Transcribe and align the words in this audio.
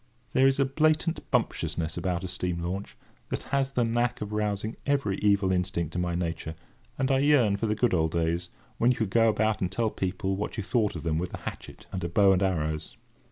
There 0.33 0.47
is 0.47 0.59
a 0.59 0.65
blatant 0.65 1.29
bumptiousness 1.29 1.95
about 1.95 2.23
a 2.23 2.27
steam 2.27 2.57
launch 2.63 2.97
that 3.29 3.43
has 3.53 3.69
the 3.73 3.83
knack 3.85 4.19
of 4.19 4.33
rousing 4.33 4.75
every 4.83 5.17
evil 5.19 5.51
instinct 5.51 5.93
in 5.93 6.01
my 6.01 6.15
nature, 6.15 6.55
and 6.97 7.11
I 7.11 7.19
yearn 7.19 7.55
for 7.55 7.67
the 7.67 7.75
good 7.75 7.93
old 7.93 8.13
days, 8.13 8.49
when 8.79 8.89
you 8.89 8.97
could 8.97 9.11
go 9.11 9.29
about 9.29 9.61
and 9.61 9.71
tell 9.71 9.91
people 9.91 10.35
what 10.35 10.57
you 10.57 10.63
thought 10.63 10.95
of 10.95 11.03
them 11.03 11.19
with 11.19 11.35
a 11.35 11.41
hatchet 11.41 11.85
and 11.91 12.03
a 12.03 12.09
bow 12.09 12.33
and 12.33 12.41
arrows. 12.41 12.97